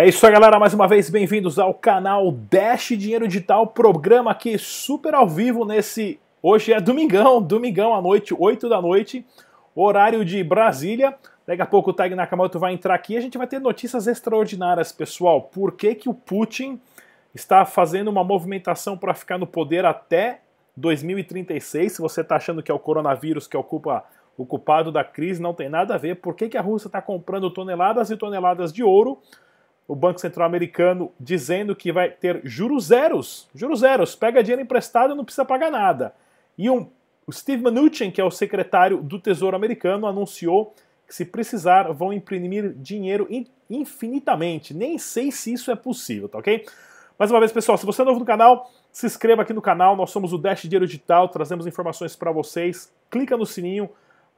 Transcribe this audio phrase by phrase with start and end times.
[0.00, 0.58] É isso aí, galera.
[0.58, 6.18] Mais uma vez, bem-vindos ao canal Dash Dinheiro Digital, programa aqui super ao vivo nesse.
[6.42, 9.26] Hoje é domingão, domingão à noite, 8 da noite,
[9.76, 11.14] horário de Brasília.
[11.46, 14.06] Daqui a pouco o Tag Nakamoto vai entrar aqui e a gente vai ter notícias
[14.06, 15.42] extraordinárias, pessoal.
[15.42, 16.80] Por que, que o Putin
[17.34, 20.40] está fazendo uma movimentação para ficar no poder até
[20.78, 21.92] 2036?
[21.92, 24.02] Se você está achando que é o coronavírus que ocupa
[24.34, 26.22] o culpado da crise, não tem nada a ver.
[26.22, 29.18] Por que, que a Rússia está comprando toneladas e toneladas de ouro?
[29.90, 33.48] O Banco Central Americano dizendo que vai ter juros zeros.
[33.52, 34.14] Juros zeros.
[34.14, 36.14] Pega dinheiro emprestado e não precisa pagar nada.
[36.56, 36.88] E um,
[37.26, 40.72] o Steve Mnuchin, que é o secretário do Tesouro americano, anunciou
[41.08, 43.26] que se precisar vão imprimir dinheiro
[43.68, 44.72] infinitamente.
[44.72, 46.64] Nem sei se isso é possível, tá ok?
[47.18, 49.96] Mais uma vez, pessoal, se você é novo no canal, se inscreva aqui no canal.
[49.96, 52.92] Nós somos o Dash Dinheiro Digital, trazemos informações para vocês.
[53.10, 53.90] Clica no sininho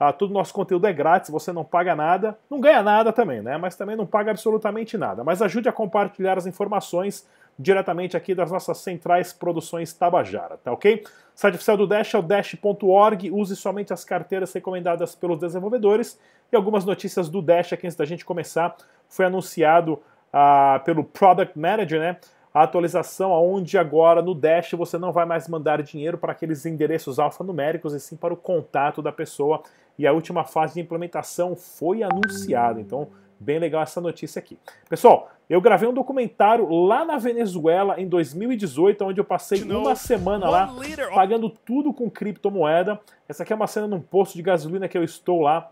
[0.03, 3.41] ah, todo o nosso conteúdo é grátis, você não paga nada, não ganha nada também,
[3.41, 3.57] né?
[3.57, 5.23] Mas também não paga absolutamente nada.
[5.23, 7.25] Mas ajude a compartilhar as informações
[7.57, 11.05] diretamente aqui das nossas centrais produções Tabajara, tá ok?
[11.05, 16.19] O site oficial do Dash é o dash.org, use somente as carteiras recomendadas pelos desenvolvedores
[16.51, 18.75] e algumas notícias do Dash aqui antes da gente começar.
[19.09, 20.01] Foi anunciado
[20.33, 22.17] ah, pelo Product Manager, né?
[22.55, 27.19] a atualização onde agora no Dash você não vai mais mandar dinheiro para aqueles endereços
[27.19, 29.63] alfanuméricos e sim para o contato da pessoa.
[29.99, 32.81] E a última fase de implementação foi anunciada.
[32.81, 33.09] Então,
[33.39, 34.59] bem legal essa notícia aqui.
[34.89, 40.49] Pessoal, eu gravei um documentário lá na Venezuela em 2018, onde eu passei uma semana
[40.49, 40.75] lá
[41.15, 43.01] pagando tudo com criptomoeda.
[43.29, 45.71] Essa aqui é uma cena num posto de gasolina que eu estou lá.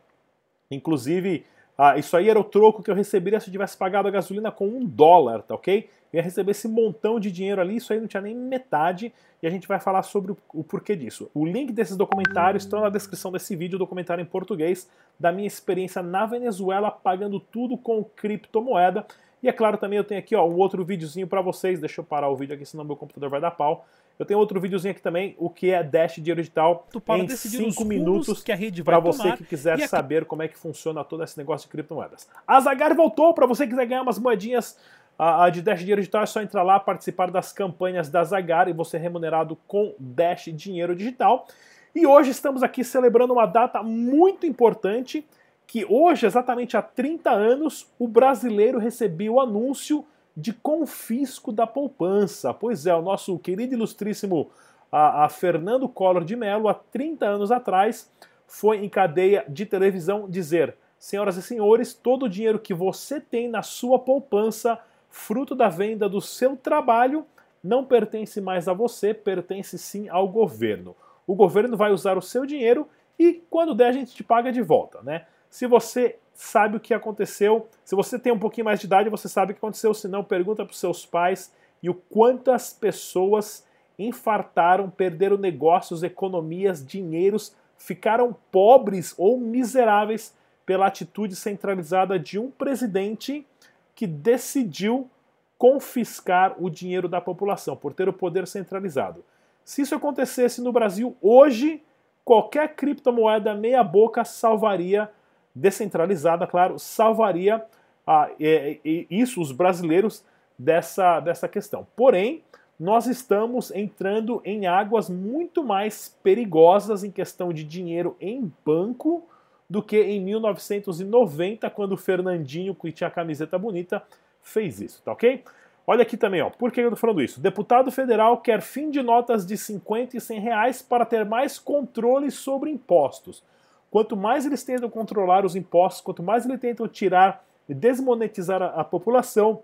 [0.71, 1.47] Inclusive,
[1.83, 4.53] ah, isso aí era o troco que eu receberia se eu tivesse pagado a gasolina
[4.53, 5.89] com um dólar, tá ok?
[6.13, 9.47] Eu ia receber esse montão de dinheiro ali, isso aí não tinha nem metade, e
[9.47, 11.31] a gente vai falar sobre o, porquê disso.
[11.33, 16.03] O link desses documentários estão na descrição desse vídeo, documentário em português, da minha experiência
[16.03, 19.07] na Venezuela, pagando tudo com criptomoeda.
[19.43, 22.05] E é claro, também eu tenho aqui ó, um outro videozinho para vocês, deixa eu
[22.05, 23.87] parar o vídeo aqui, senão meu computador vai dar pau.
[24.21, 28.43] Eu tenho outro videozinho aqui também, o que é Dash Dinheiro Digital em 5 minutos
[28.43, 31.39] que a rede vai para você que quiser saber como é que funciona todo esse
[31.39, 32.29] negócio de criptomoedas.
[32.47, 34.77] A Zagar voltou, para você que quiser ganhar umas moedinhas
[35.19, 38.75] a, de Dash Dinheiro Digital é só entrar lá, participar das campanhas da Zagar e
[38.75, 41.47] você é remunerado com Dash Dinheiro Digital.
[41.95, 45.27] E hoje estamos aqui celebrando uma data muito importante,
[45.67, 50.05] que hoje, exatamente há 30 anos, o brasileiro recebeu o anúncio
[50.37, 52.53] de confisco da poupança.
[52.55, 54.51] Pois é, o nosso querido ilustríssimo
[54.91, 58.11] a, a Fernando Collor de Mello, há 30 anos atrás,
[58.47, 63.49] foi em cadeia de televisão dizer: senhoras e senhores, todo o dinheiro que você tem
[63.49, 67.25] na sua poupança, fruto da venda do seu trabalho,
[67.63, 70.97] não pertence mais a você, pertence sim ao governo.
[71.27, 74.63] O governo vai usar o seu dinheiro e quando der a gente te paga de
[74.63, 75.27] volta, né?
[75.49, 77.69] Se você sabe o que aconteceu.
[77.85, 79.93] Se você tem um pouquinho mais de idade, você sabe o que aconteceu.
[79.93, 81.53] Se não, pergunta para os seus pais
[81.83, 83.67] e o quantas pessoas
[83.99, 90.35] infartaram, perderam negócios, economias, dinheiros, ficaram pobres ou miseráveis
[90.65, 93.47] pela atitude centralizada de um presidente
[93.95, 95.11] que decidiu
[95.59, 99.23] confiscar o dinheiro da população por ter o poder centralizado.
[99.63, 101.83] Se isso acontecesse no Brasil hoje,
[102.25, 105.11] qualquer criptomoeda meia boca salvaria
[105.61, 107.63] descentralizada, claro, salvaria
[108.07, 110.25] ah, isso, os brasileiros,
[110.59, 111.87] dessa, dessa questão.
[111.97, 112.43] Porém,
[112.79, 119.27] nós estamos entrando em águas muito mais perigosas em questão de dinheiro em banco
[119.69, 124.03] do que em 1990, quando o Fernandinho, que tinha a camiseta bonita,
[124.43, 125.45] fez isso, tá ok?
[125.87, 126.51] Olha aqui também, ó.
[126.51, 127.41] Por que eu tô falando isso?
[127.41, 132.31] deputado federal quer fim de notas de 50 e 100 reais para ter mais controle
[132.31, 133.43] sobre impostos.
[133.91, 138.67] Quanto mais eles tentam controlar os impostos, quanto mais eles tentam tirar e desmonetizar a,
[138.67, 139.63] a população,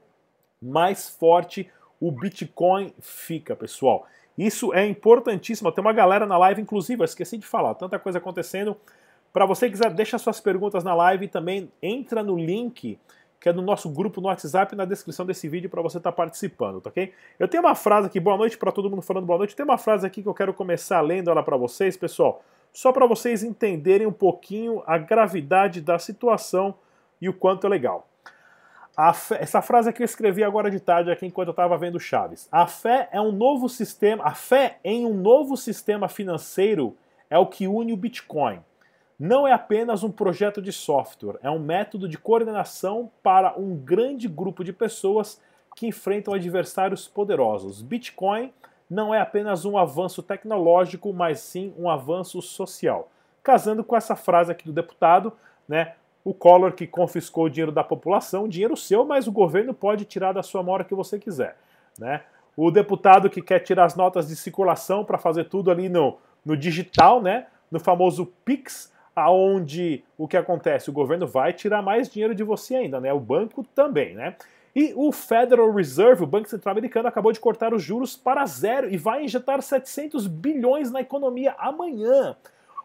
[0.61, 1.71] mais forte
[2.01, 4.07] o Bitcoin fica, pessoal.
[4.37, 5.71] Isso é importantíssimo.
[5.73, 8.77] Tem uma galera na live, inclusive, eu esqueci de falar, tanta coisa acontecendo.
[9.33, 12.99] Para você que quiser, deixa suas perguntas na live e também entra no link
[13.39, 16.17] que é no nosso grupo no WhatsApp na descrição desse vídeo para você estar tá
[16.17, 17.13] participando, tá ok?
[17.39, 19.55] Eu tenho uma frase aqui, boa noite para todo mundo falando boa noite.
[19.55, 22.43] Tem uma frase aqui que eu quero começar lendo ela para vocês, pessoal
[22.77, 26.75] só para vocês entenderem um pouquinho a gravidade da situação
[27.19, 28.07] e o quanto é legal.
[29.15, 32.47] Fé, essa frase aqui eu escrevi agora de tarde aqui enquanto eu estava vendo Chaves.
[32.53, 36.95] A fé é um novo sistema, a fé em um novo sistema financeiro
[37.31, 38.61] é o que une o Bitcoin.
[39.19, 44.29] Não é apenas um projeto de software, é um método de coordenação para um grande
[44.29, 45.41] grupo de pessoas
[45.75, 47.81] que enfrentam adversários poderosos.
[47.81, 48.53] Bitcoin
[48.89, 53.11] não é apenas um avanço tecnológico, mas sim um avanço social.
[53.43, 55.33] Casando com essa frase aqui do deputado,
[55.69, 55.95] né,
[56.25, 60.33] o Collor que confiscou o dinheiro da população, dinheiro seu, mas o governo pode tirar
[60.33, 61.57] da sua mão que você quiser.
[61.99, 62.23] Né?
[62.57, 66.57] O deputado que quer tirar as notas de circulação para fazer tudo ali no, no
[66.57, 67.47] digital, né?
[67.71, 70.91] no famoso PIX, aonde o que acontece?
[70.91, 73.13] O governo vai tirar mais dinheiro de você ainda, né?
[73.13, 74.37] O banco também, né?
[74.77, 78.93] E o Federal Reserve, o Banco Central Americano, acabou de cortar os juros para zero
[78.93, 82.37] e vai injetar 700 bilhões na economia amanhã.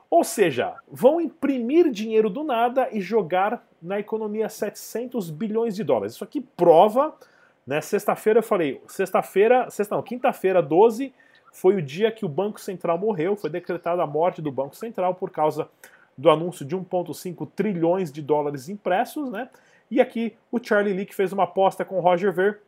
[0.09, 6.13] Ou seja, vão imprimir dinheiro do nada e jogar na economia 700 bilhões de dólares.
[6.13, 7.13] Isso aqui prova,
[7.67, 7.81] né?
[7.81, 11.13] Sexta-feira eu falei, sexta-feira, sexta não, quinta-feira 12
[11.51, 15.15] foi o dia que o Banco Central morreu, foi decretada a morte do Banco Central
[15.15, 15.67] por causa
[16.17, 19.49] do anúncio de 1,5 trilhões de dólares impressos, né?
[19.91, 22.61] E aqui o Charlie Lee fez uma aposta com o Roger Ver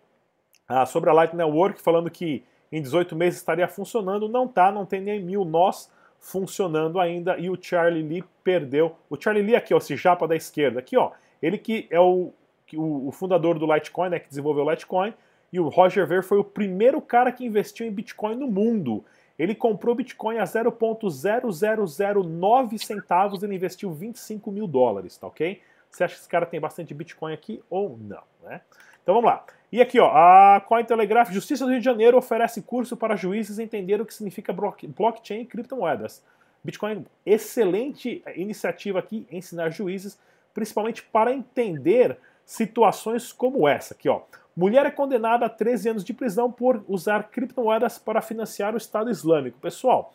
[0.68, 4.28] ah, sobre a Light Network, falando que em 18 meses estaria funcionando.
[4.28, 5.90] Não tá, não tem nem mil nós
[6.20, 8.96] funcionando ainda e o Charlie Lee perdeu.
[9.10, 11.12] O Charlie Lee aqui, ó, esse japa da esquerda, aqui, ó,
[11.42, 12.34] ele que é o,
[12.76, 15.14] o, o fundador do Litecoin, né, que desenvolveu o Litecoin,
[15.52, 19.06] e o Roger Ver foi o primeiro cara que investiu em Bitcoin no mundo.
[19.38, 25.60] Ele comprou Bitcoin a 0.0009 centavos, ele investiu 25 mil dólares, tá ok?
[25.94, 28.62] Você acha que esse cara tem bastante Bitcoin aqui ou não, né?
[29.04, 29.46] Então vamos lá.
[29.72, 34.02] E aqui, ó, a Cointelegraph, Justiça do Rio de Janeiro oferece curso para juízes entender
[34.02, 36.24] o que significa blockchain e criptomoedas.
[36.64, 40.18] Bitcoin, excelente iniciativa aqui, ensinar juízes,
[40.54, 44.22] principalmente para entender situações como essa aqui, ó.
[44.56, 49.12] Mulher é condenada a 13 anos de prisão por usar criptomoedas para financiar o Estado
[49.12, 49.60] Islâmico.
[49.60, 50.12] Pessoal,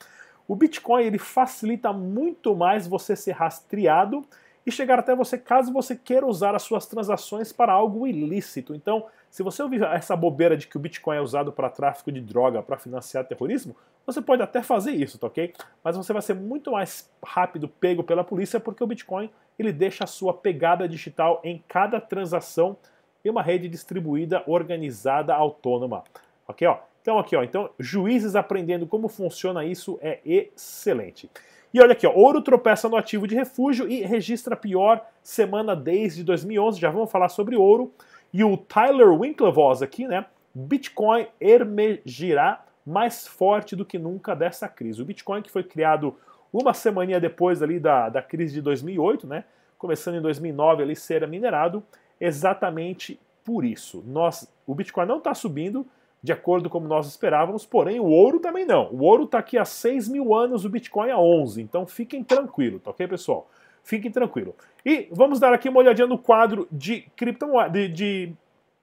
[0.46, 4.24] o Bitcoin ele facilita muito mais você ser rastreado
[4.66, 8.74] e chegar até você caso você queira usar as suas transações para algo ilícito.
[8.74, 12.20] Então, se você ouvir essa bobeira de que o Bitcoin é usado para tráfico de
[12.20, 13.74] droga, para financiar terrorismo,
[14.06, 15.52] você pode até fazer isso, tá ok?
[15.84, 20.04] Mas você vai ser muito mais rápido pego pela polícia porque o Bitcoin ele deixa
[20.04, 22.76] a sua pegada digital em cada transação
[23.24, 26.04] em uma rede distribuída, organizada, autônoma.
[26.46, 26.66] Ok?
[26.66, 26.78] Ó.
[27.02, 31.30] Então aqui, ó, então juízes aprendendo como funciona isso é excelente.
[31.72, 35.76] E olha aqui, ó, ouro tropeça no ativo de refúgio e registra a pior semana
[35.76, 36.80] desde 2011.
[36.80, 37.92] Já vamos falar sobre ouro.
[38.32, 40.26] E o Tyler Winklevoss aqui, né?
[40.54, 45.02] Bitcoin emergirá mais forte do que nunca dessa crise.
[45.02, 46.16] O Bitcoin que foi criado
[46.52, 49.44] uma semana depois ali da, da crise de 2008, né?
[49.76, 51.82] Começando em 2009 ali ser minerado,
[52.20, 54.02] exatamente por isso.
[54.06, 55.86] Nós, o Bitcoin não está subindo,
[56.22, 58.90] de acordo com nós esperávamos, porém o ouro também não.
[58.90, 62.82] O ouro está aqui há 6 mil anos, o Bitcoin há 11, então fiquem tranquilos,
[62.82, 63.48] tá ok, pessoal?
[63.84, 64.54] Fiquem tranquilos.
[64.84, 68.32] E vamos dar aqui uma olhadinha no quadro de criptomoedas, de, de,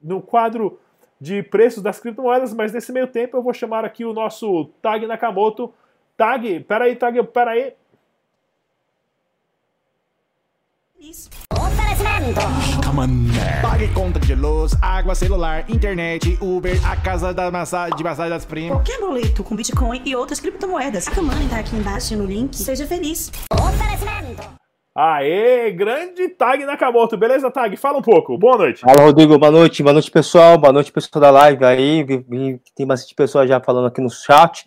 [0.01, 0.79] no quadro
[1.19, 5.05] de preços das criptomoedas, mas nesse meio tempo eu vou chamar aqui o nosso Tag
[5.05, 5.73] Nakamoto.
[6.17, 7.73] Tag, peraí, Tag, peraí.
[10.99, 11.29] Isso.
[13.61, 18.45] Pague conta de luz, água, celular, internet, Uber, a casa da massa, de massagem das
[18.45, 18.77] primas.
[18.77, 21.07] Qualquer boleto com Bitcoin e outras criptomoedas.
[21.07, 22.55] O mano tá aqui embaixo no link.
[22.55, 23.31] Seja feliz.
[24.97, 27.17] Aê, grande Tag Nakamoto.
[27.17, 27.75] Beleza, Tag?
[27.75, 28.37] Fala um pouco.
[28.37, 28.81] Boa noite.
[28.81, 29.37] Fala, Rodrigo.
[29.37, 29.83] Boa noite.
[29.83, 30.57] Boa noite, pessoal.
[30.57, 32.05] Boa noite, pessoal da live aí.
[32.75, 34.65] Tem bastante pessoas já falando aqui no chat.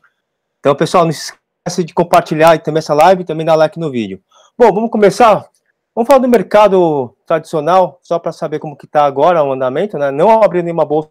[0.61, 1.32] Então, pessoal, não se
[1.64, 4.20] esqueça de compartilhar também essa live e também dar like no vídeo.
[4.58, 5.47] Bom, vamos começar?
[5.95, 10.11] Vamos falar do mercado tradicional, só para saber como que está agora o andamento, né?
[10.11, 11.11] Não abriu nenhuma bolsa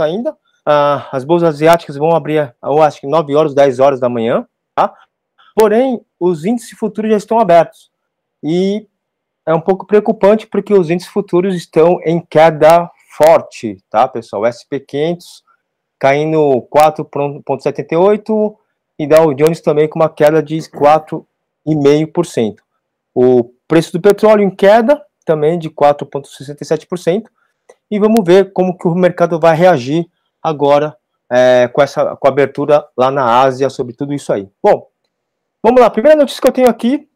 [0.00, 0.36] ainda.
[0.66, 4.46] Ah, as bolsas asiáticas vão abrir, eu acho que 9 horas, 10 horas da manhã,
[4.74, 4.94] tá?
[5.54, 7.90] Porém, os índices futuros já estão abertos.
[8.42, 8.86] E
[9.46, 14.42] é um pouco preocupante porque os índices futuros estão em queda forte, tá, pessoal?
[14.42, 15.42] O SP500
[15.98, 18.56] caindo 4,78
[18.98, 22.56] e Dow Jones também com uma queda de 4,5%.
[23.14, 27.24] O preço do petróleo em queda, também de 4,67%.
[27.90, 30.06] E vamos ver como que o mercado vai reagir
[30.42, 30.96] agora
[31.30, 34.48] é, com essa com a abertura lá na Ásia sobre tudo isso aí.
[34.62, 34.88] Bom,
[35.62, 35.88] vamos lá.
[35.90, 37.08] Primeira notícia que eu tenho aqui,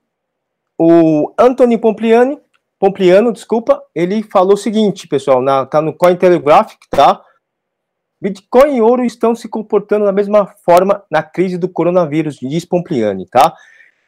[0.79, 2.39] o Anthony Pompliani,
[2.79, 7.21] Pompliano, desculpa, ele falou o seguinte, pessoal, na, tá no Cointelegraph, tá?
[8.21, 13.27] Bitcoin e ouro estão se comportando da mesma forma na crise do coronavírus, diz Pompliani,
[13.27, 13.55] tá?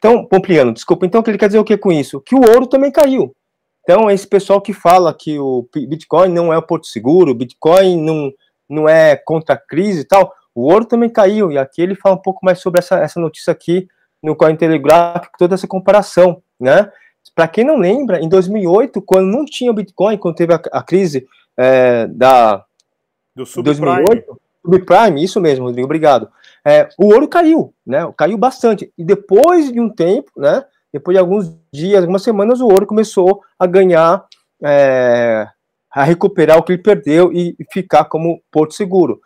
[0.01, 2.19] Então, Pompliano, desculpa, então ele quer dizer o que com isso?
[2.19, 3.35] Que o ouro também caiu.
[3.83, 8.01] Então, esse pessoal que fala que o Bitcoin não é o porto seguro, o Bitcoin
[8.01, 8.33] não,
[8.67, 11.51] não é contra a crise e tal, o ouro também caiu.
[11.51, 13.87] E aqui ele fala um pouco mais sobre essa, essa notícia aqui
[14.23, 16.91] no Cointelegraph, toda essa comparação, né?
[17.35, 20.81] Para quem não lembra, em 2008, quando não tinha o Bitcoin, quando teve a, a
[20.81, 22.65] crise é, da
[23.35, 24.03] do subprime.
[24.03, 26.29] 2008, subprime, isso mesmo, Rodrigo, obrigado
[26.65, 28.11] é, o ouro caiu, né?
[28.15, 28.91] Caiu bastante.
[28.97, 30.63] E depois de um tempo, né?
[30.93, 34.25] depois de alguns dias, algumas semanas, o ouro começou a ganhar,
[34.61, 35.47] é,
[35.89, 39.19] a recuperar o que ele perdeu e ficar como porto seguro.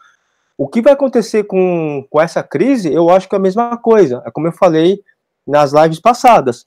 [0.58, 4.24] O que vai acontecer com, com essa crise, eu acho que é a mesma coisa.
[4.26, 5.02] É como eu falei
[5.46, 6.66] nas lives passadas.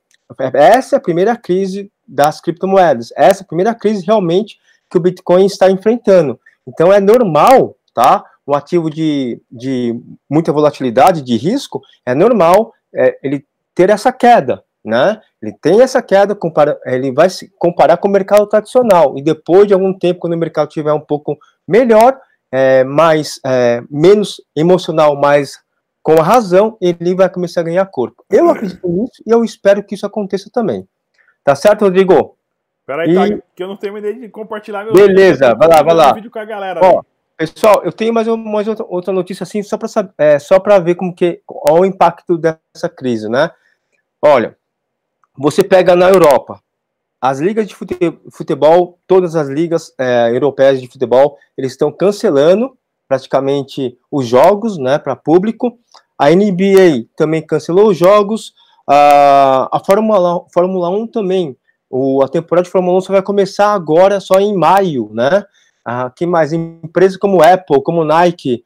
[0.53, 3.11] Essa é a primeira crise das criptomoedas.
[3.17, 4.59] Essa é a primeira crise realmente
[4.91, 6.39] que o Bitcoin está enfrentando.
[6.67, 8.25] Então é normal, tá?
[8.49, 9.95] Um ativo de, de
[10.29, 15.21] muita volatilidade, de risco, é normal é, ele ter essa queda, né?
[15.41, 19.17] Ele tem essa queda, compara, ele vai se comparar com o mercado tradicional.
[19.19, 22.19] E depois de algum tempo, quando o mercado estiver um pouco melhor,
[22.51, 25.61] é, mais é, menos emocional, mais
[26.03, 28.25] com a razão, ele vai começar a ganhar corpo.
[28.31, 30.89] Eu acredito nisso e eu espero que isso aconteça também.
[31.45, 32.37] Tá certo, Rodrigo?
[32.87, 33.15] Peraí, e...
[33.15, 36.13] tá, que eu não tenho ideia de compartilhar meu Beleza, vai lá, vai lá.
[36.15, 36.81] vídeo com a galera.
[36.83, 37.03] Ó,
[37.39, 41.15] pessoal, eu tenho mais, uma, outra, notícia assim, só para é, só para ver como
[41.15, 43.51] que qual o impacto dessa crise, né?
[44.21, 44.57] Olha,
[45.37, 46.61] você pega na Europa,
[47.21, 47.77] as ligas de
[48.31, 52.77] futebol, todas as ligas é, europeias de futebol, eles estão cancelando
[53.09, 55.79] praticamente os jogos, né, para público.
[56.19, 58.51] A NBA também cancelou os jogos.
[58.89, 61.57] Uh, a Fórmula, Fórmula 1 também.
[61.89, 65.45] O, a temporada de Fórmula 1 só vai começar agora, só em maio, né?
[65.89, 66.53] Uh, que mais?
[66.53, 68.63] Empresas como Apple, como Nike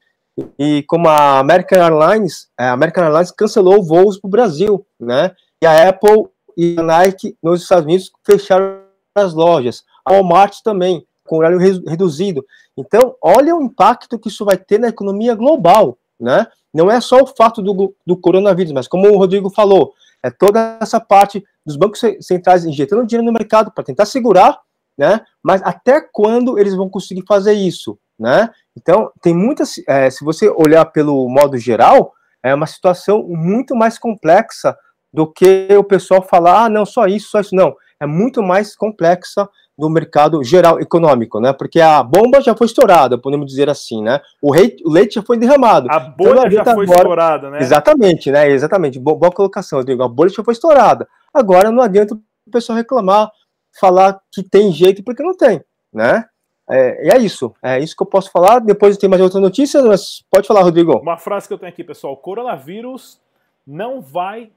[0.59, 5.31] e como a American Airlines, a American Airlines cancelou voos para o Brasil, né?
[5.63, 6.27] E a Apple
[6.57, 8.81] e a Nike nos Estados Unidos fecharam
[9.15, 9.85] as lojas.
[10.05, 12.45] A Walmart também, com horário reduzido.
[12.77, 16.49] Então, olha o impacto que isso vai ter na economia global, né?
[16.75, 19.93] Não é só o fato do, do coronavírus, mas como o Rodrigo falou,
[20.25, 24.59] é toda essa parte dos bancos centrais injetando dinheiro no mercado para tentar segurar,
[24.99, 25.21] né?
[25.43, 28.51] Mas até quando eles vão conseguir fazer isso, né?
[28.77, 29.75] Então, tem muitas.
[29.89, 34.77] É, se você olhar pelo modo geral, é uma situação muito mais complexa
[35.13, 37.55] do que o pessoal falar, ah, não, só isso, só isso.
[37.55, 41.53] Não, é muito mais complexa do mercado geral econômico, né?
[41.53, 44.21] Porque a bomba já foi estourada, podemos dizer assim, né?
[44.41, 45.89] O, rei, o leite já foi derramado.
[45.91, 46.99] A bolha então, já foi agora...
[46.99, 47.59] estourada, né?
[47.61, 48.51] Exatamente, né?
[48.51, 48.99] Exatamente.
[48.99, 50.03] Boa, boa colocação, Rodrigo.
[50.03, 51.09] A bolha já foi estourada.
[51.33, 53.31] Agora não adianta o pessoal reclamar,
[53.79, 55.63] falar que tem jeito, porque não tem,
[55.93, 56.25] né?
[56.69, 57.55] É, e é isso.
[57.63, 58.61] É isso que eu posso falar.
[58.61, 60.99] Depois tem mais outra notícia, mas pode falar, Rodrigo.
[60.99, 62.17] Uma frase que eu tenho aqui, pessoal.
[62.17, 63.21] Coronavírus
[63.67, 64.51] não vai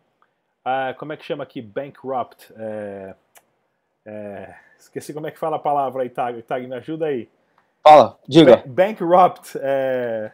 [0.65, 1.61] uh, como é que chama aqui?
[1.61, 2.53] Bankrupt.
[2.57, 3.15] É,
[4.05, 6.41] é, esqueci como é que fala a palavra aí, Tag.
[6.43, 7.29] Tag, me ajuda aí.
[7.83, 8.63] Fala, diga.
[8.65, 9.57] bankrupt.
[9.61, 10.31] É,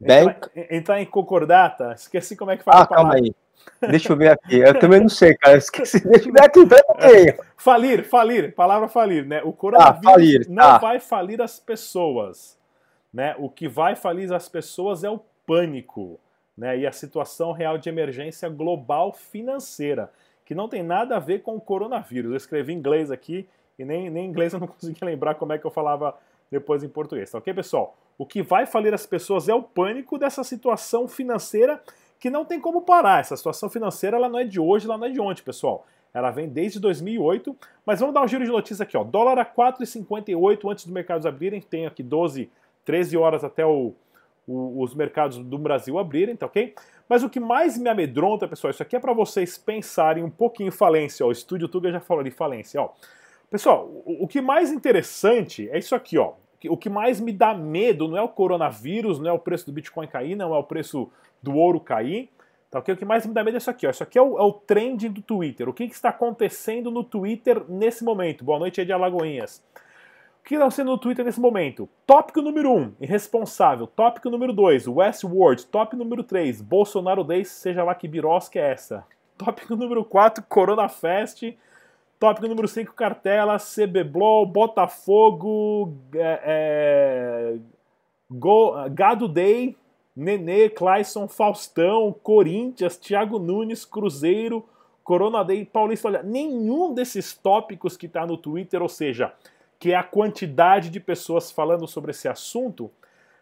[0.00, 0.50] Bank...
[0.56, 1.92] Entrar, entrar, em concordata.
[1.92, 3.12] Esqueci como é que fala ah, a palavra.
[3.12, 3.34] calma aí.
[3.80, 4.58] Deixa eu ver aqui.
[4.58, 5.56] Eu também não sei, cara.
[5.56, 6.06] Esqueci.
[6.06, 6.66] Deixa eu ver aqui.
[6.66, 7.38] Peraí.
[7.56, 8.54] Falir, falir.
[8.54, 9.42] Palavra falir, né?
[9.42, 10.78] O coronavírus ah, falir, não tá.
[10.78, 12.58] vai falir as pessoas.
[13.12, 13.34] Né?
[13.38, 16.18] O que vai falir as pessoas é o pânico
[16.56, 20.10] né, e a situação real de emergência global financeira,
[20.44, 22.30] que não tem nada a ver com o coronavírus.
[22.30, 25.52] Eu escrevi em inglês aqui e nem, nem em inglês eu não conseguia lembrar como
[25.52, 26.16] é que eu falava
[26.50, 27.30] depois em português.
[27.30, 27.96] Tá ok, pessoal?
[28.18, 31.82] O que vai falir as pessoas é o pânico dessa situação financeira
[32.22, 33.18] que não tem como parar.
[33.18, 35.84] Essa situação financeira ela não é de hoje, ela não é de ontem, pessoal.
[36.14, 39.02] Ela vem desde 2008, mas vamos dar um giro de notícias aqui, ó.
[39.02, 42.48] Dólar a 4,58 antes dos mercados abrirem, tem aqui 12,
[42.84, 43.92] 13 horas até o,
[44.46, 46.76] o, os mercados do Brasil abrirem, tá ok?
[47.08, 50.70] Mas o que mais me amedronta, pessoal, isso aqui é para vocês pensarem um pouquinho
[50.70, 51.28] falência, ó.
[51.28, 52.90] O Estúdio Tuga já falou de falência, ó.
[53.50, 56.34] Pessoal, o, o que mais interessante é isso aqui, ó.
[56.68, 59.72] O que mais me dá medo não é o coronavírus, não é o preço do
[59.72, 61.10] Bitcoin cair, não é o preço
[61.42, 62.30] do ouro cair.
[62.70, 62.94] Tá, okay?
[62.94, 63.86] O que mais me dá medo é isso aqui.
[63.86, 63.90] Ó.
[63.90, 65.68] Isso aqui é o, é o trend do Twitter.
[65.68, 68.44] O que, que, está acontecendo no Twitter nesse momento?
[68.44, 69.62] Boa noite de Alagoinhas.
[70.40, 71.88] O que está sendo no Twitter nesse momento?
[72.06, 73.86] Tópico número 1, um, irresponsável.
[73.86, 75.66] Tópico número 2, Westworld.
[75.66, 79.04] Tópico número 3, Bolsonaro 10, seja lá que birosca é essa.
[79.36, 81.42] Tópico número 4, Corona Fest.
[82.18, 87.58] Tópico número 5, Cartela, CB Blow, Botafogo, é, é,
[88.30, 89.76] Go, Gado Day,
[90.14, 94.64] Nenê, Clayson, Faustão, Corinthians, Thiago Nunes, Cruzeiro,
[95.02, 96.08] Corona Day, Paulista.
[96.08, 99.32] Olha, nenhum desses tópicos que está no Twitter, ou seja,
[99.78, 102.90] que é a quantidade de pessoas falando sobre esse assunto,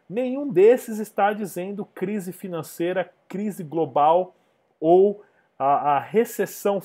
[0.08, 4.34] nenhum desses está dizendo crise financeira, crise global
[4.80, 5.22] ou
[5.58, 6.80] a, a recessão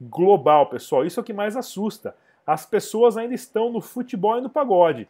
[0.00, 1.04] global, pessoal.
[1.04, 2.14] Isso é o que mais assusta.
[2.46, 5.08] As pessoas ainda estão no futebol e no pagode.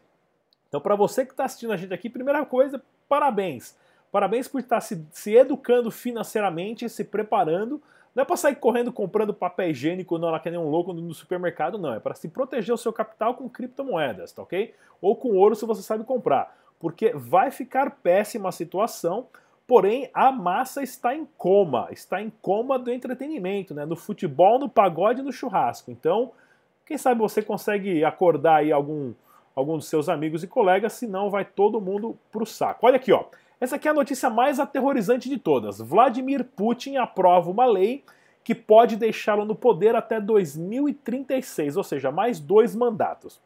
[0.69, 3.77] Então, para você que está assistindo a gente aqui, primeira coisa, parabéns.
[4.11, 7.81] Parabéns por estar se, se educando financeiramente, se preparando
[8.12, 11.14] não é para sair correndo comprando papel higiênico não, lá que nem um louco no
[11.14, 11.95] supermercado, não.
[11.95, 14.75] É para se proteger o seu capital com criptomoedas, tá ok?
[15.00, 16.57] Ou com ouro se você sabe comprar.
[16.81, 19.29] Porque vai ficar péssima a situação
[19.71, 23.85] Porém, a massa está em coma, está em coma do entretenimento, né?
[23.85, 25.93] No futebol, no pagode no churrasco.
[25.93, 26.33] Então,
[26.85, 29.12] quem sabe você consegue acordar aí algum,
[29.55, 32.85] algum dos seus amigos e colegas, senão vai todo mundo pro saco.
[32.85, 33.26] Olha aqui, ó.
[33.61, 35.81] Essa aqui é a notícia mais aterrorizante de todas.
[35.81, 38.02] Vladimir Putin aprova uma lei
[38.43, 43.38] que pode deixá-lo no poder até 2036, ou seja, mais dois mandatos.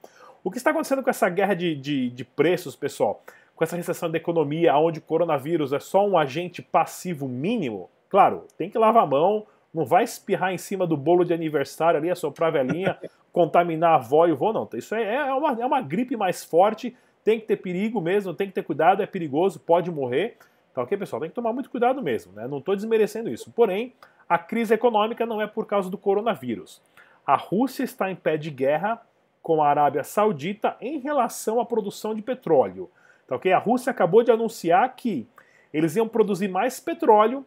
[0.44, 3.23] O que está acontecendo com essa guerra de, de, de preços, pessoal?
[3.56, 7.90] Com essa recessão da economia, onde o coronavírus é só um agente passivo mínimo?
[8.09, 9.44] Claro, tem que lavar a mão,
[9.75, 12.97] não vai espirrar em cima do bolo de aniversário ali, assoprar a velhinha,
[13.33, 14.68] contaminar a avó e o vô, não.
[14.75, 18.47] Isso é, é, uma, é uma gripe mais forte, tem que ter perigo mesmo, tem
[18.47, 20.37] que ter cuidado, é perigoso, pode morrer.
[20.75, 21.21] Tá ok, pessoal?
[21.21, 22.47] Tem que tomar muito cuidado mesmo, né?
[22.47, 23.50] Não estou desmerecendo isso.
[23.50, 23.95] Porém,
[24.28, 26.83] a crise econômica não é por causa do coronavírus.
[27.26, 29.00] A Rússia está em pé de guerra
[29.43, 32.90] com a Arábia Saudita em relação à produção de petróleo.
[33.26, 33.52] Tá ok?
[33.52, 35.26] A Rússia acabou de anunciar que
[35.73, 37.45] eles iam produzir mais petróleo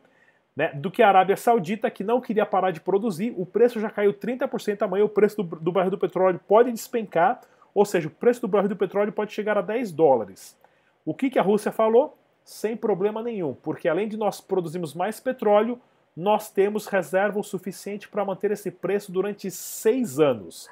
[0.55, 3.33] né, do que a Arábia Saudita, que não queria parar de produzir.
[3.37, 4.81] O preço já caiu 30%.
[4.81, 7.41] Amanhã o preço do, do barril do petróleo pode despencar,
[7.77, 10.57] ou seja, o preço do barril do petróleo pode chegar a 10 dólares.
[11.05, 12.17] O que, que a Rússia falou?
[12.43, 15.79] Sem problema nenhum, porque além de nós produzirmos mais petróleo,
[16.15, 20.67] nós temos reserva o suficiente para manter esse preço durante seis anos.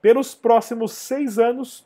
[0.00, 1.84] Pelos próximos seis anos,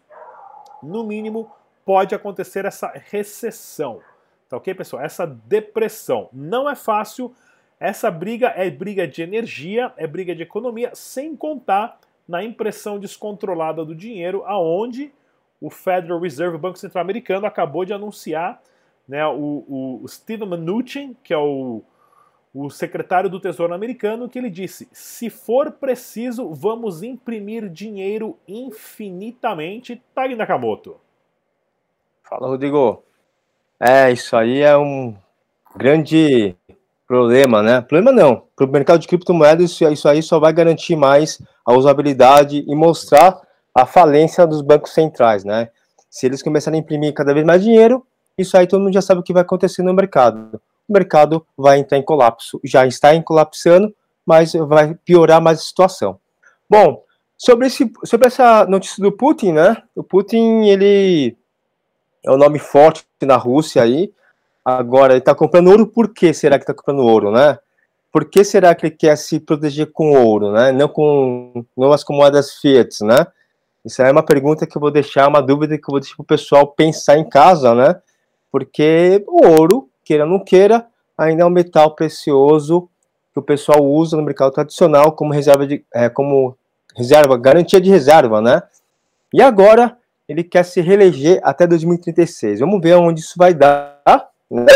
[0.82, 1.50] no mínimo,
[1.82, 4.02] pode acontecer essa recessão.
[4.50, 5.02] Tá ok, pessoal?
[5.02, 6.28] Essa depressão.
[6.30, 7.34] Não é fácil.
[7.80, 13.84] Essa briga é briga de energia, é briga de economia, sem contar na impressão descontrolada
[13.84, 15.12] do dinheiro, aonde
[15.60, 18.60] o Federal Reserve, o Banco Central Americano, acabou de anunciar
[19.08, 21.82] né, o, o Steven Mnuchin, que é o
[22.52, 30.02] o secretário do Tesouro americano, que ele disse: se for preciso, vamos imprimir dinheiro infinitamente.
[30.14, 30.96] Tag Nakamoto.
[32.22, 33.02] Fala, Rodrigo.
[33.78, 35.16] É, isso aí é um
[35.76, 36.56] grande
[37.08, 37.80] problema, né?
[37.80, 38.44] Problema não.
[38.54, 42.74] Para o mercado de criptomoedas, isso, isso aí só vai garantir mais a usabilidade e
[42.76, 43.40] mostrar
[43.74, 45.70] a falência dos bancos centrais, né?
[46.08, 49.20] Se eles começarem a imprimir cada vez mais dinheiro, isso aí todo mundo já sabe
[49.20, 52.58] o que vai acontecer no mercado o mercado vai entrar em colapso.
[52.64, 53.94] Já está em colapsando,
[54.24, 56.18] mas vai piorar mais a situação.
[56.68, 57.04] Bom,
[57.36, 59.82] sobre, esse, sobre essa notícia do Putin, né?
[59.94, 61.36] O Putin, ele
[62.24, 64.12] é um nome forte na Rússia aí.
[64.70, 67.58] Agora, ele está comprando ouro, por que será que está comprando ouro, né?
[68.12, 70.72] Por que será que ele quer se proteger com ouro, né?
[70.72, 73.26] Não com novas moedas fiat, né?
[73.82, 76.22] Isso é uma pergunta que eu vou deixar, uma dúvida que eu vou deixar para
[76.22, 77.96] o pessoal pensar em casa, né?
[78.52, 82.90] Porque o ouro queira ou não queira, ainda é um metal precioso
[83.32, 86.54] que o pessoal usa no mercado tradicional como reserva de, é, como
[86.94, 88.62] reserva, garantia de reserva, né?
[89.32, 89.96] E agora
[90.28, 92.60] ele quer se reeleger até 2036.
[92.60, 93.97] Vamos ver onde isso vai dar,
[94.50, 94.74] né?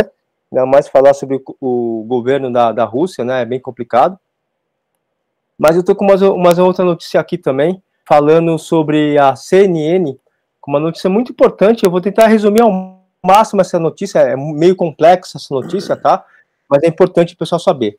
[0.51, 3.43] Ainda mais falar sobre o, governo da, da Rússia, né?
[3.43, 4.19] É bem complicado.
[5.59, 10.17] Mas eu tô com uma, uma outra notícia aqui também, falando sobre a CNN,
[10.67, 11.85] uma notícia muito importante.
[11.85, 16.25] Eu vou tentar resumir ao máximo essa notícia, é meio complexa essa notícia, tá?
[16.69, 17.99] Mas é importante o pessoal saber.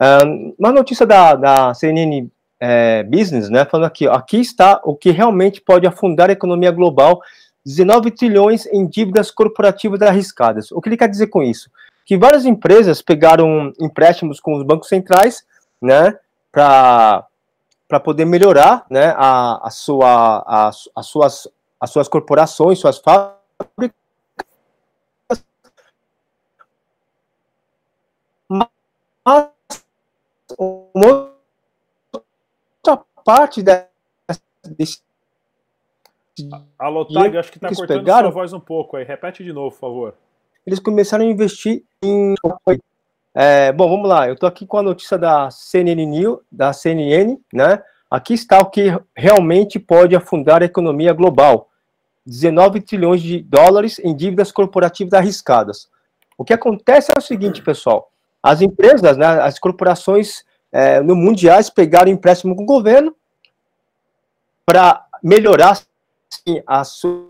[0.00, 2.28] Uh, uma notícia da, da CNN
[2.60, 6.70] é, Business, né, falando aqui, ó, aqui está o que realmente pode afundar a economia
[6.70, 7.20] global,
[7.64, 10.70] 19 trilhões em dívidas corporativas arriscadas.
[10.70, 11.70] O que ele quer dizer com isso?
[12.04, 15.44] Que várias empresas pegaram empréstimos com os bancos centrais,
[15.80, 16.18] né,
[16.52, 17.26] para
[17.86, 21.48] para poder melhorar, né, a, a sua, a, as suas
[21.78, 23.94] as suas corporações, suas fábricas,
[28.48, 28.68] Mas
[30.58, 31.32] uma
[32.12, 35.03] outra parte desse.
[36.78, 39.04] Alô, Tag, acho que está cortando pegaram, sua voz um pouco aí.
[39.04, 40.14] Repete de novo, por favor.
[40.66, 42.34] Eles começaram a investir em.
[43.34, 44.26] É, bom, vamos lá.
[44.26, 47.82] Eu estou aqui com a notícia da CNN News, da CNN, né?
[48.10, 51.68] Aqui está o que realmente pode afundar a economia global.
[52.26, 55.88] 19 trilhões de dólares em dívidas corporativas arriscadas.
[56.38, 58.10] O que acontece é o seguinte, pessoal
[58.44, 63.16] as empresas, né, as corporações é, no mundiais pegaram empréstimo com o governo
[64.66, 65.80] para melhorar
[66.34, 67.28] sim, a sua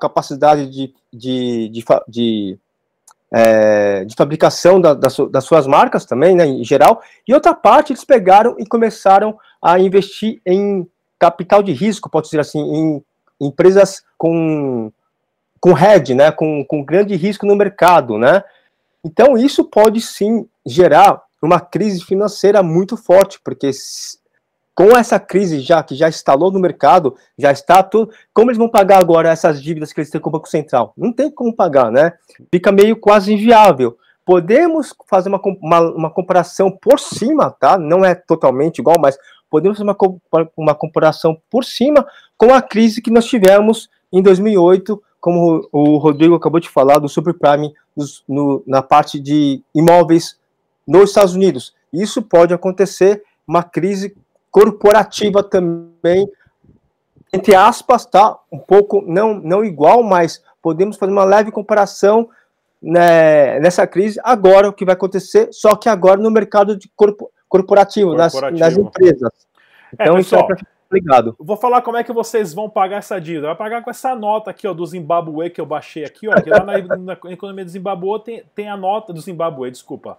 [0.00, 2.58] capacidade de, de, de, de,
[3.32, 7.92] é, de fabricação da, das, das suas marcas também, né, em geral, e outra parte
[7.92, 10.86] eles pegaram e começaram a investir em
[11.18, 13.04] capital de risco, pode dizer assim, em
[13.40, 14.92] empresas com
[15.60, 18.42] com head, né, com, com grande risco no mercado, né,
[19.04, 23.70] então, isso pode sim gerar uma crise financeira muito forte, porque
[24.74, 28.12] com essa crise já que já instalou no mercado, já está tudo.
[28.32, 30.92] Como eles vão pagar agora essas dívidas que eles têm com o Banco Central?
[30.96, 32.12] Não tem como pagar, né?
[32.50, 33.96] Fica meio quase inviável.
[34.24, 37.76] Podemos fazer uma, uma, uma comparação por cima, tá?
[37.76, 39.18] Não é totalmente igual, mas
[39.50, 42.06] podemos fazer uma, uma comparação por cima
[42.38, 47.08] com a crise que nós tivemos em 2008, como o Rodrigo acabou de falar, do
[47.08, 47.74] subprime
[48.26, 50.38] no, na parte de imóveis
[50.86, 51.74] nos Estados Unidos.
[51.92, 54.16] Isso pode acontecer, uma crise
[54.52, 56.30] corporativa também,
[57.32, 58.38] entre aspas, tá?
[58.52, 62.28] Um pouco, não, não igual, mas podemos fazer uma leve comparação
[62.80, 64.20] né, nessa crise.
[64.22, 68.50] Agora, o que vai acontecer, só que agora no mercado de corpo, corporativo, corporativo.
[68.50, 69.32] Nas, nas empresas.
[69.98, 71.34] É, então, é, pessoal, isso é Obrigado.
[71.40, 73.46] Vou falar como é que vocês vão pagar essa dívida.
[73.46, 76.34] Vai pagar com essa nota aqui, ó, do Zimbabwe que eu baixei aqui, ó.
[76.38, 80.18] Que lá na, na economia do Zimbabwe tem, tem a nota do Zimbabwe, desculpa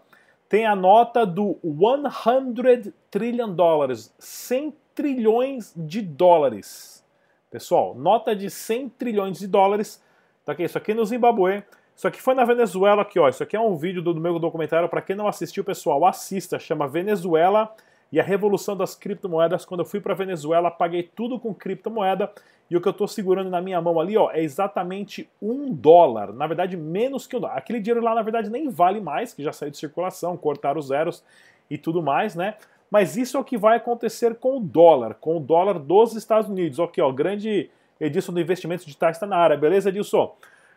[0.54, 7.04] tem a nota do 100 trillion dólares, 100 trilhões de dólares.
[7.50, 10.00] Pessoal, nota de 100 trilhões de dólares.
[10.46, 11.64] Tá aqui, isso aqui no Zimbabue.
[11.96, 13.28] Isso aqui foi na Venezuela aqui, ó.
[13.28, 14.88] Isso aqui é um vídeo do, do meu documentário.
[14.88, 16.60] Para quem não assistiu, pessoal, assista.
[16.60, 17.74] Chama Venezuela
[18.14, 19.66] e a revolução das criptomoedas.
[19.66, 22.32] Quando eu fui para Venezuela, paguei tudo com criptomoeda.
[22.70, 26.32] E o que eu estou segurando na minha mão ali, ó, é exatamente um dólar.
[26.32, 27.58] Na verdade, menos que um dólar.
[27.58, 30.90] Aquele dinheiro lá, na verdade, nem vale mais, que já saiu de circulação, cortaram os
[30.90, 31.24] zeros
[31.72, 32.54] e tudo mais, né?
[32.90, 36.48] Mas isso é o que vai acontecer com o dólar, com o dólar dos Estados
[36.48, 36.80] Unidos.
[36.80, 40.36] Aqui, ó, grande Edilson do Investimentos Digitais está na área, beleza, Edilson?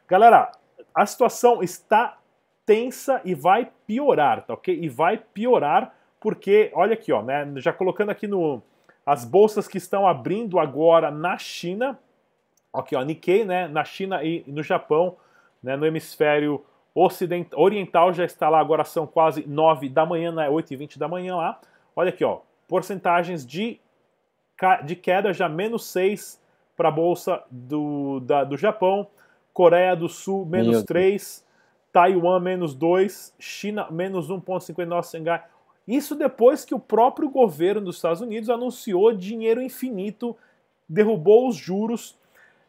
[0.09, 0.53] Galera,
[0.94, 2.16] a situação está
[2.64, 4.75] tensa e vai piorar, tá ok?
[4.81, 7.46] E vai piorar porque, olha aqui, ó, né?
[7.57, 8.62] Já colocando aqui no,
[9.07, 11.96] as bolsas que estão abrindo agora na China,
[12.74, 15.16] aqui ó, Nikkei, né, na China e no Japão,
[15.62, 20.48] né, no hemisfério ocidental, oriental já está lá, agora são quase 9 da manhã, né,
[20.48, 21.61] 8 e 20 da manhã lá.
[21.94, 23.79] Olha aqui, ó, porcentagens de,
[24.85, 26.42] de queda já menos 6
[26.76, 29.07] para a bolsa do, da, do Japão,
[29.55, 31.46] Coreia do Sul menos 3,
[31.92, 35.42] Taiwan menos 2, China menos 1,59, Xangai
[35.87, 40.37] isso depois que o próprio governo dos Estados Unidos anunciou dinheiro infinito,
[40.88, 42.18] derrubou os juros.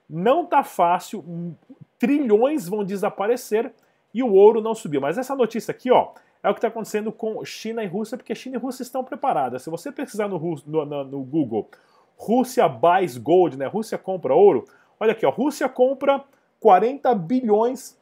[0.07, 1.55] Não tá fácil,
[1.97, 3.73] trilhões vão desaparecer
[4.13, 5.01] e o ouro não subiu.
[5.01, 6.11] Mas essa notícia aqui, ó,
[6.43, 9.63] é o que está acontecendo com China e Rússia, porque China e Rússia estão preparadas.
[9.63, 11.67] Se você pesquisar no, no, no Google,
[12.15, 13.65] Rússia buys gold, né?
[13.65, 14.65] Rússia compra ouro.
[14.99, 16.23] Olha aqui, ó, Rússia compra
[16.59, 17.99] 40 bilhões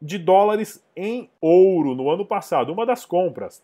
[0.00, 3.62] de dólares em ouro no ano passado, uma das compras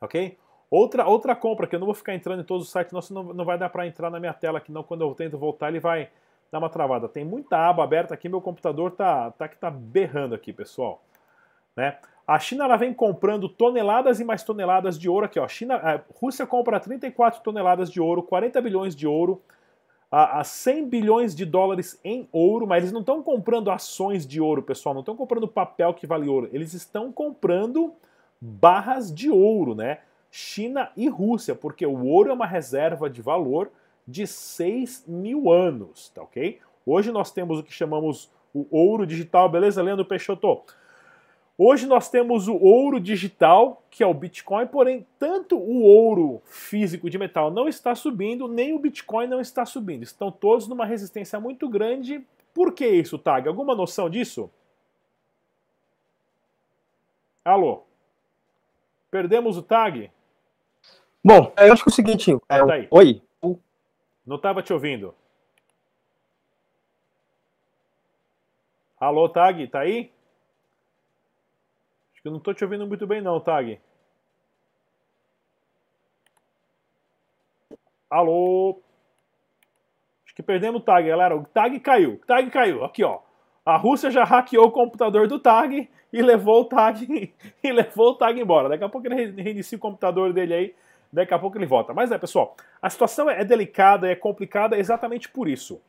[0.00, 0.38] ok?
[0.70, 3.24] Outra, outra compra, que eu não vou ficar entrando em todos os sites, não, senão
[3.24, 5.80] não vai dar para entrar na minha tela aqui não, quando eu tento voltar ele
[5.80, 6.08] vai
[6.50, 7.08] dar uma travada.
[7.08, 11.02] Tem muita aba aberta aqui, meu computador tá, tá que tá berrando aqui, pessoal.
[11.76, 11.98] Né?
[12.26, 15.48] A China ela vem comprando toneladas e mais toneladas de ouro aqui, ó.
[15.48, 19.42] China, a Rússia compra 34 toneladas de ouro, 40 bilhões de ouro,
[20.08, 24.40] a, a 100 bilhões de dólares em ouro, mas eles não estão comprando ações de
[24.40, 27.92] ouro, pessoal, não estão comprando papel que vale ouro, eles estão comprando
[28.40, 29.98] barras de ouro, né?
[30.30, 33.70] China e Rússia, porque o ouro é uma reserva de valor
[34.06, 36.58] de 6 mil anos, tá ok?
[36.86, 40.62] Hoje nós temos o que chamamos o ouro digital, beleza, Leandro Peixoto?
[41.62, 47.10] Hoje nós temos o ouro digital, que é o Bitcoin, porém, tanto o ouro físico
[47.10, 50.02] de metal não está subindo, nem o Bitcoin não está subindo.
[50.02, 52.24] Estão todos numa resistência muito grande.
[52.54, 53.46] Por que isso, Tag?
[53.46, 54.50] Alguma noção disso?
[57.44, 57.89] Alô?
[59.10, 60.10] Perdemos o tag?
[61.22, 62.32] Bom, eu acho que é o seguinte.
[62.48, 63.22] É, tá oi.
[64.26, 65.14] Não estava te ouvindo.
[68.98, 70.12] Alô, Tag, tá aí?
[72.12, 73.80] Acho que eu não estou te ouvindo muito bem, não, Tag.
[78.10, 78.82] Alô?
[80.24, 81.34] Acho que perdemos o Tag, galera.
[81.34, 82.14] O Tag caiu.
[82.14, 82.84] O Tag caiu.
[82.84, 83.20] Aqui, ó.
[83.64, 87.06] A Rússia já hackeou o computador do Tag e levou o Tag
[87.62, 88.68] e levou o Tag embora.
[88.68, 90.74] Daqui a pouco ele reinicia o computador dele aí,
[91.12, 91.92] daqui a pouco ele volta.
[91.92, 95.80] Mas é, pessoal, a situação é delicada, é complicada exatamente por isso.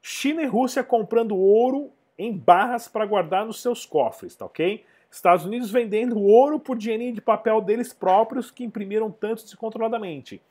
[0.00, 4.84] China e Rússia comprando ouro em barras para guardar nos seus cofres, tá ok?
[5.10, 10.42] Estados Unidos vendendo ouro por dinheirinho de papel deles próprios que imprimiram tanto descontroladamente.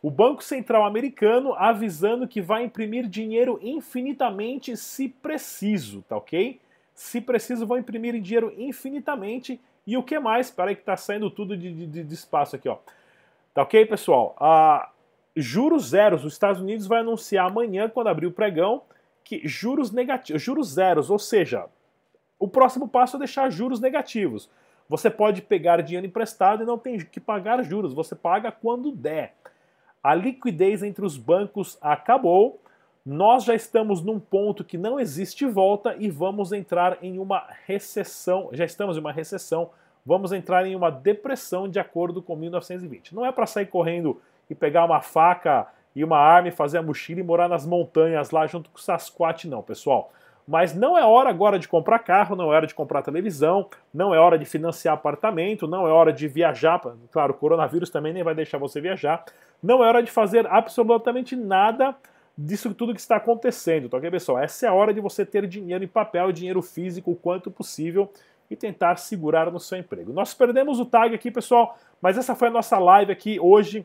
[0.00, 6.60] O Banco Central americano avisando que vai imprimir dinheiro infinitamente se preciso, tá ok?
[6.94, 9.60] Se preciso, vão imprimir dinheiro infinitamente.
[9.86, 10.46] E o que mais?
[10.46, 12.78] Espera aí que tá saindo tudo de, de, de espaço aqui, ó.
[13.54, 14.36] Tá ok, pessoal?
[14.38, 14.90] Ah,
[15.34, 16.24] juros zeros.
[16.24, 18.82] Os Estados Unidos vai anunciar amanhã, quando abrir o pregão,
[19.24, 21.66] que juros negativos, juros zeros, ou seja,
[22.38, 24.48] o próximo passo é deixar juros negativos.
[24.88, 29.34] Você pode pegar dinheiro emprestado e não tem que pagar juros, você paga quando der.
[30.02, 32.60] A liquidez entre os bancos acabou.
[33.04, 38.48] Nós já estamos num ponto que não existe volta e vamos entrar em uma recessão.
[38.52, 39.70] Já estamos em uma recessão.
[40.04, 43.14] Vamos entrar em uma depressão de acordo com 1920.
[43.14, 46.82] Não é para sair correndo e pegar uma faca e uma arma e fazer a
[46.82, 50.12] mochila e morar nas montanhas lá junto com o Sasquatch, não, pessoal.
[50.48, 54.14] Mas não é hora agora de comprar carro, não é hora de comprar televisão, não
[54.14, 56.80] é hora de financiar apartamento, não é hora de viajar.
[57.12, 59.26] Claro, o coronavírus também nem vai deixar você viajar.
[59.62, 61.94] Não é hora de fazer absolutamente nada
[62.36, 64.38] disso tudo que está acontecendo, tá ok, pessoal?
[64.38, 68.10] Essa é a hora de você ter dinheiro em papel, dinheiro físico o quanto possível
[68.50, 70.14] e tentar segurar no seu emprego.
[70.14, 73.84] Nós perdemos o tag aqui, pessoal, mas essa foi a nossa live aqui hoje,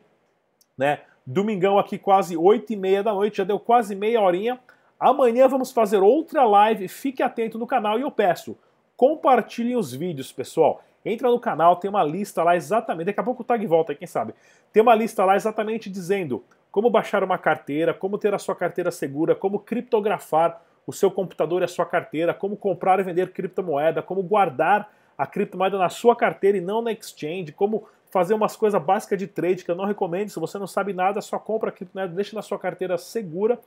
[0.77, 1.01] né?
[1.25, 4.57] Domingão aqui, quase 8 e meia da noite, já deu quase meia horinha.
[5.03, 8.57] Amanhã vamos fazer outra live, fique atento no canal e eu peço,
[8.95, 10.81] compartilhem os vídeos, pessoal.
[11.03, 14.07] Entra no canal, tem uma lista lá exatamente, daqui a pouco o tag volta, quem
[14.07, 14.33] sabe.
[14.71, 18.91] Tem uma lista lá exatamente dizendo como baixar uma carteira, como ter a sua carteira
[18.91, 24.01] segura, como criptografar o seu computador e a sua carteira, como comprar e vender criptomoeda,
[24.01, 28.81] como guardar a criptomoeda na sua carteira e não na exchange, como fazer umas coisas
[28.81, 30.29] básicas de trade que eu não recomendo.
[30.29, 33.59] Se você não sabe nada, só compra a criptomoeda, deixa na sua carteira segura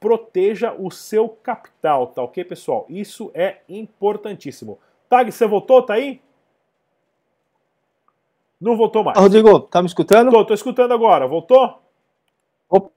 [0.00, 2.86] proteja o seu capital, tá ok, pessoal?
[2.88, 4.78] Isso é importantíssimo.
[5.08, 5.82] Tag, você voltou?
[5.82, 6.22] Tá aí?
[8.58, 9.18] Não voltou mais.
[9.18, 10.30] Rodrigo, tá me escutando?
[10.30, 11.26] Tô, tô escutando agora.
[11.26, 11.82] Voltou?
[12.68, 12.90] Opa.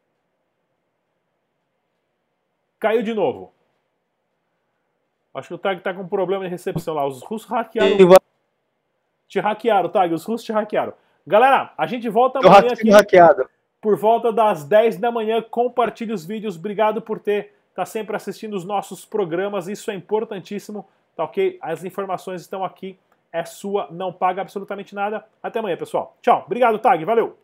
[2.79, 3.53] Caiu de novo.
[5.33, 7.05] Acho que o Tag tá com problema de recepção lá.
[7.05, 7.97] Os russos hackearam.
[9.27, 10.13] Te hackearam, Tag.
[10.13, 10.93] Os russos te hackearam.
[11.25, 12.89] Galera, a gente volta amanhã aqui.
[12.89, 13.49] Hackeado
[13.83, 15.41] por volta das 10 da manhã.
[15.41, 16.55] Compartilhe os vídeos.
[16.55, 19.67] Obrigado por ter tá sempre assistindo os nossos programas.
[19.67, 21.59] Isso é importantíssimo, tá ok?
[21.61, 22.97] As informações estão aqui.
[23.31, 25.25] É sua, não paga absolutamente nada.
[25.41, 26.15] Até amanhã, pessoal.
[26.21, 26.43] Tchau.
[26.45, 27.03] Obrigado, Tag.
[27.03, 27.42] Valeu.